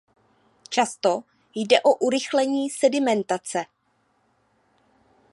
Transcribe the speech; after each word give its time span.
Často 0.69 1.23
jde 1.55 1.81
o 1.81 1.93
urychlení 1.95 2.69
sedimentace. 2.69 3.63